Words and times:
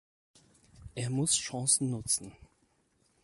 Er 0.95 1.11
muss 1.11 1.35
Chancen 1.35 1.91
nutzen. 1.91 2.31